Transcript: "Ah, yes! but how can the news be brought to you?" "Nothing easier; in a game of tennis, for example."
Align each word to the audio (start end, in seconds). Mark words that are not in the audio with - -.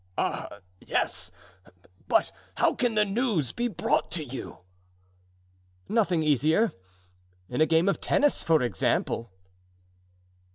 "Ah, 0.17 0.61
yes! 0.79 1.31
but 2.07 2.31
how 2.55 2.73
can 2.73 2.95
the 2.95 3.05
news 3.05 3.51
be 3.51 3.67
brought 3.67 4.09
to 4.13 4.23
you?" 4.25 4.57
"Nothing 5.87 6.23
easier; 6.23 6.71
in 7.49 7.61
a 7.61 7.67
game 7.67 7.87
of 7.87 8.01
tennis, 8.01 8.41
for 8.43 8.63
example." 8.63 9.31